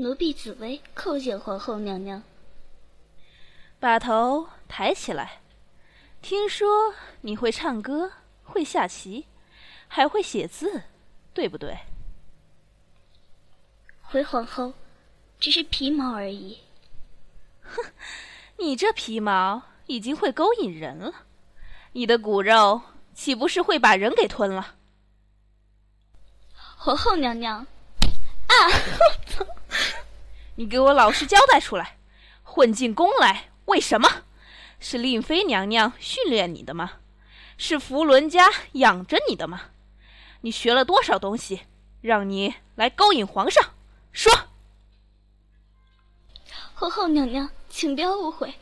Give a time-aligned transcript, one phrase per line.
[0.00, 2.22] 奴婢紫薇叩见皇后娘娘。
[3.80, 5.40] 把头抬起来。
[6.22, 8.12] 听说你会唱歌，
[8.44, 9.26] 会下棋，
[9.88, 10.84] 还会写字，
[11.34, 11.76] 对不对？
[14.02, 14.72] 回皇后，
[15.40, 16.60] 只是皮毛而已。
[17.62, 17.82] 哼，
[18.56, 21.12] 你这皮毛已经会勾引人了，
[21.90, 22.80] 你的骨肉
[23.14, 24.76] 岂不是会把人给吞了？
[26.76, 27.66] 皇后娘娘，
[28.46, 28.54] 啊！
[30.58, 31.98] 你给我老实交代出来，
[32.42, 34.24] 混进宫来为什么？
[34.80, 36.94] 是令妃娘娘训练你的吗？
[37.56, 39.70] 是福伦家养着你的吗？
[40.40, 41.60] 你学了多少东西，
[42.00, 43.72] 让你来勾引皇上？
[44.10, 44.32] 说！
[46.74, 48.54] 皇后娘娘，请不要误会，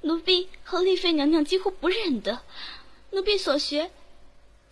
[0.00, 2.40] 奴婢和丽妃娘娘几乎不认得，
[3.10, 3.92] 奴婢所学，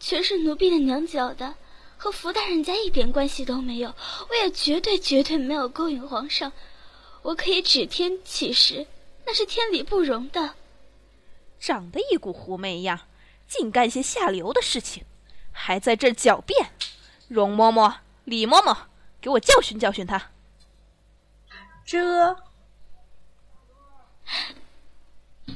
[0.01, 1.55] 全是奴婢的娘教的，
[1.97, 3.95] 和福大人家一点关系都没有。
[4.31, 6.53] 我也绝对绝对没有勾引皇上，
[7.23, 8.87] 我可以指天起誓，
[9.25, 10.55] 那是天理不容的。
[11.61, 13.01] 长得一股狐媚样，
[13.47, 15.05] 净干些下流的事情，
[15.53, 16.73] 还在这狡辩。
[17.29, 18.77] 容嬷嬷、李嬷嬷，
[19.21, 20.31] 给我教训教训他。
[21.85, 22.29] 这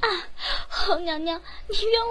[0.00, 0.28] 啊，
[0.68, 2.10] 皇娘娘，你冤枉，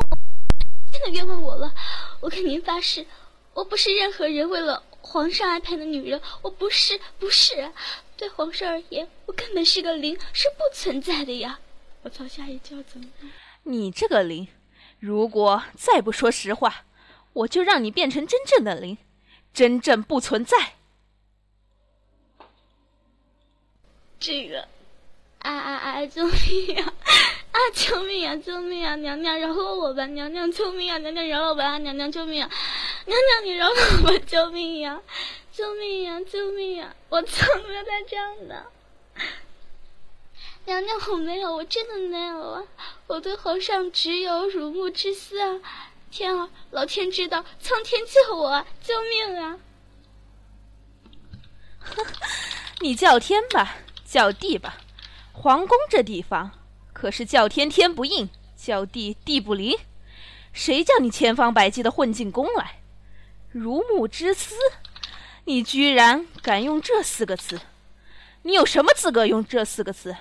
[0.91, 1.73] 真的冤枉我了。
[2.19, 3.07] 我跟您发誓，
[3.53, 7.71] 我不是任何人为了皇上安排的女人，我不是，不是。
[8.17, 11.59] 对皇上而言，我根本是个零，是不存在的呀。
[12.03, 13.29] 我曹下一就要怎么办？
[13.63, 14.47] 你这个零，
[14.99, 16.85] 如果再不说实话，
[17.33, 18.97] 我就让你变成真正的零，
[19.53, 20.73] 真正不存在。
[24.19, 24.67] 这个，
[25.39, 26.05] 啊啊啊！
[26.05, 26.93] 救命呀！
[27.51, 27.59] 啊！
[27.73, 28.35] 救命呀！
[28.37, 28.95] 救命呀！
[28.95, 30.05] 娘娘饶了我吧！
[30.07, 30.97] 娘娘救命呀！
[30.97, 31.77] 娘娘饶了我吧！
[31.77, 32.49] 娘娘救命呀！
[33.05, 34.25] 娘娘你饶了我吧！
[34.25, 34.99] 救命呀！
[35.55, 36.19] 救命呀！
[36.19, 36.93] 救命呀！
[37.07, 38.65] 我错不要再这样的。
[40.65, 42.63] 娘娘，我没有，我真的没有啊！
[43.07, 45.61] 我对皇上只有辱目之私啊！
[46.11, 48.65] 天啊，老天知道，苍天救我！
[48.83, 49.59] 救命啊！
[52.81, 54.79] 你叫天吧，叫地吧，
[55.31, 56.51] 皇宫这地方
[56.91, 59.77] 可是叫天天不应，叫地地不灵。
[60.51, 62.81] 谁叫你千方百计的混进宫来？
[63.51, 64.55] 如目之私，
[65.45, 67.61] 你居然敢用这四个字？
[68.41, 70.15] 你有什么资格用这四个字？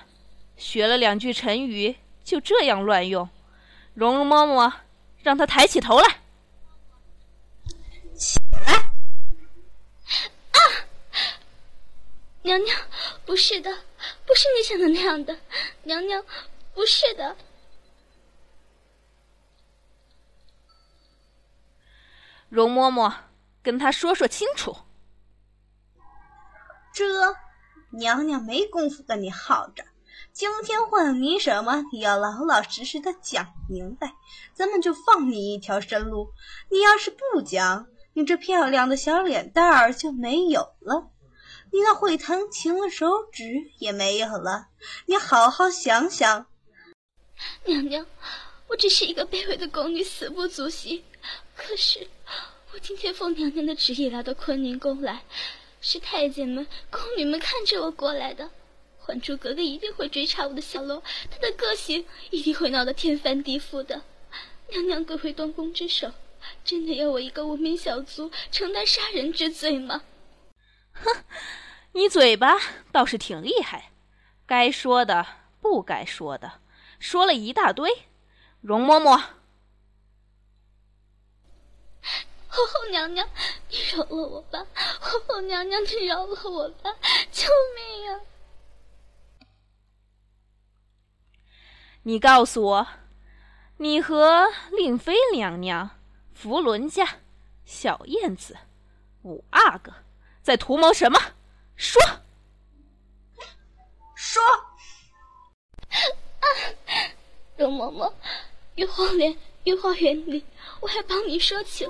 [0.55, 3.27] 学了两句成语，就这样乱用，
[3.93, 4.71] 蓉蓉嬷嬷，
[5.21, 6.21] 让他抬起头来。
[8.15, 8.73] 起来！
[10.51, 10.59] 啊！
[12.43, 12.79] 娘娘，
[13.25, 13.69] 不是的，
[14.25, 15.37] 不是你想的那样的，
[15.83, 16.23] 娘娘，
[16.73, 17.35] 不是的。
[22.47, 23.13] 容嬷嬷，
[23.61, 24.77] 跟他说说清楚。
[27.97, 29.83] 娘娘没工夫跟你耗着。
[30.31, 34.13] 今天问你什么，你要老老实实的讲明白，
[34.53, 36.29] 咱们就放你一条生路。
[36.69, 41.09] 你要是不讲，你这漂亮的小脸蛋儿就没有了，
[41.71, 44.67] 你那会弹琴的手指也没有了。
[45.05, 46.47] 你好好想想，
[47.63, 48.05] 娘娘，
[48.67, 51.05] 我只是一个卑微的宫女，死不足惜。
[51.55, 52.05] 可是
[52.73, 55.23] 我今天奉娘娘的旨意来到坤宁宫来，
[55.87, 58.49] 是太监们、宫女们看着我过来的。
[58.97, 64.01] 还珠格格一定会追查我的小楼，她的个性一定会闹得天翻地覆的。
[64.69, 66.11] 娘娘贵会断宫之手，
[66.63, 70.01] 真的要我一个无名小卒承担杀人之罪吗？
[70.93, 71.23] 哼，
[71.91, 72.57] 你嘴巴
[72.91, 73.91] 倒是挺厉害，
[74.47, 75.23] 该说的
[75.61, 76.53] 不该说的，
[76.97, 77.91] 说了一大堆。
[78.59, 79.21] 容嬷嬷，
[82.55, 83.27] 皇后娘娘，
[83.69, 84.65] 你饶了我吧！
[85.01, 86.95] 皇后娘娘，你饶了我吧！
[87.29, 88.21] 救命啊！
[92.03, 92.87] 你告诉我，
[93.77, 95.89] 你和令妃娘娘、
[96.33, 97.19] 福伦家、
[97.65, 98.55] 小燕子、
[99.23, 99.91] 五阿哥
[100.41, 101.19] 在图谋什么？
[101.75, 102.01] 说，
[104.15, 104.41] 说。
[105.89, 106.45] 啊，
[107.57, 108.13] 容嬷嬷，
[108.75, 110.45] 御花园，御花园里，
[110.81, 111.87] 我还帮你说情。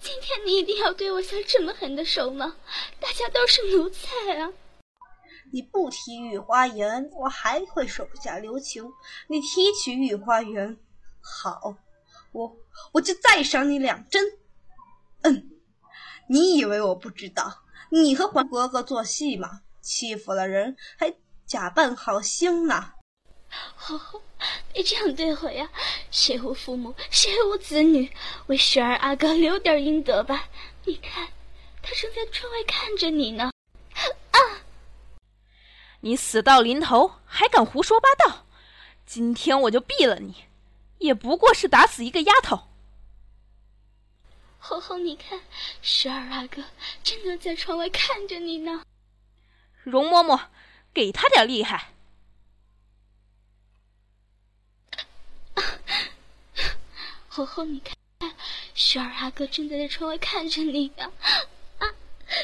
[0.00, 2.56] 今天你一定要对我下这么狠的手吗？
[2.98, 4.08] 大家都是奴才
[4.38, 4.52] 啊！
[5.52, 8.84] 你不提御花园，我还会手下留情；
[9.28, 10.78] 你提起御花园，
[11.20, 11.76] 好，
[12.32, 12.56] 我
[12.92, 14.24] 我就再赏你两针。
[15.22, 15.50] 嗯，
[16.28, 17.62] 你以为我不知道？
[17.90, 19.60] 你和皇哥哥做戏吗？
[19.82, 21.14] 欺负了人还
[21.44, 22.94] 假扮好心呢？
[23.76, 24.22] 皇后，
[24.72, 25.68] 别这样对我呀！
[26.10, 28.10] 谁无父母，谁无子女？
[28.46, 30.48] 为十二阿哥留点阴德吧。
[30.84, 31.28] 你看，
[31.82, 33.50] 他正在窗外看着你呢。
[34.30, 34.38] 啊！
[36.00, 38.46] 你死到临头还敢胡说八道，
[39.06, 40.44] 今天我就毙了你！
[40.98, 42.68] 也不过是打死一个丫头。
[44.58, 45.40] 皇后，你看，
[45.82, 46.64] 十二阿哥
[47.04, 48.82] 真的在窗外看着你呢。
[49.82, 50.40] 容嬷嬷，
[50.94, 51.91] 给他点厉害！
[57.34, 57.96] 红红，你看，
[58.74, 61.10] 十二阿哥正在窗外看着你呢。
[61.78, 61.88] 啊，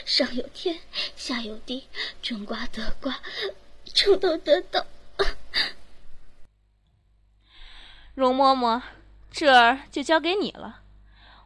[0.06, 0.80] 上有天，
[1.14, 1.86] 下有地，
[2.22, 3.20] 种瓜得瓜，
[3.92, 4.82] 种豆得豆。
[8.14, 8.80] 容嬷嬷，
[9.30, 10.80] 这儿就交给你了。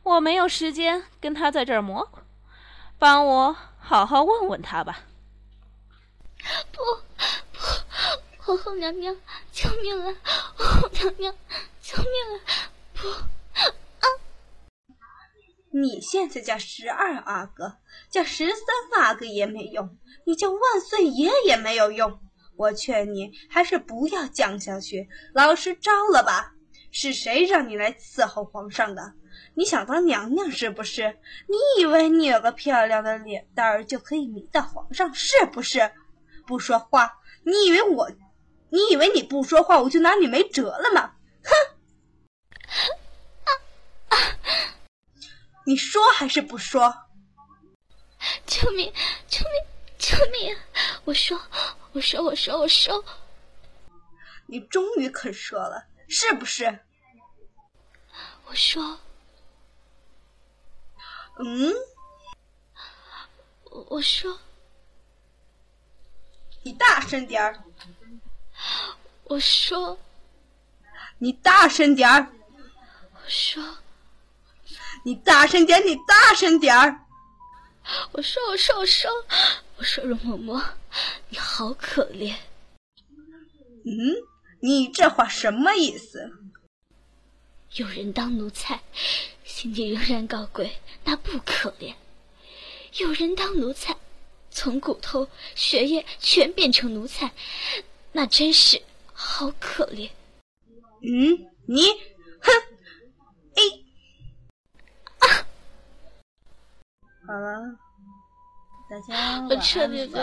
[0.04, 2.08] 我没有时间跟他在这儿磨，
[2.96, 5.00] 帮我好好问问他吧。
[6.70, 6.80] 不
[7.52, 7.60] 不，
[8.38, 9.16] 皇后娘娘，
[9.50, 10.14] 救命啊！
[10.54, 11.34] 皇后娘娘，
[11.82, 12.70] 救命啊！
[15.74, 17.78] 你现在叫十二阿哥，
[18.10, 19.96] 叫十三阿哥也没用，
[20.26, 22.20] 你叫万岁爷也没有用。
[22.56, 26.52] 我劝你还是不要降下去，老实招了吧。
[26.90, 29.14] 是谁让你来伺候皇上的？
[29.54, 31.18] 你想当娘娘是不是？
[31.48, 35.90] 你以为你有个漂亮的脸蛋儿就可以迷倒皇上是不是？
[36.46, 38.10] 不说话，你以为我，
[38.68, 41.11] 你以为你不说话我就拿你没辙了吗？
[45.64, 47.06] 你说还是不说？
[48.46, 48.92] 救命！
[49.28, 49.64] 救命！
[49.98, 50.56] 救命！
[51.04, 51.40] 我说，
[51.92, 53.04] 我说，我说，我说。
[54.46, 55.86] 你终于肯说了。
[56.08, 56.80] 是不是？
[58.46, 58.98] 我说，
[61.38, 61.72] 嗯，
[63.64, 64.38] 我我说，
[66.62, 67.64] 你大声点儿。
[69.24, 69.98] 我说，
[71.18, 72.30] 你大声点儿。
[73.14, 73.78] 我说，
[75.04, 77.06] 你大声点，你大声点儿。
[78.12, 79.10] 我说，我说，我说，
[79.76, 80.62] 我说，容嬷嬷，
[81.28, 82.34] 你好可怜。
[83.84, 84.32] 嗯。
[84.64, 86.30] 你这话什么意思？
[87.74, 88.80] 有人当奴才，
[89.42, 91.92] 心地仍然高贵，那不可怜；
[92.98, 93.96] 有人当奴才，
[94.52, 95.26] 从骨头、
[95.56, 97.32] 血液全变成奴才，
[98.12, 98.80] 那真是
[99.12, 100.08] 好可怜。
[101.02, 101.88] 嗯，你，
[102.40, 102.52] 哼，
[103.56, 103.62] 哎，
[105.18, 105.26] 啊，
[107.26, 107.78] 好了，
[108.90, 110.22] 大家我彻底的。